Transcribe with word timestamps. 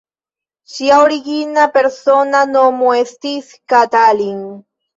Ŝia 0.75 0.95
origina 1.01 1.67
persona 1.75 2.43
nomo 2.55 2.97
estis 3.05 3.55
"Katalin". 3.75 4.37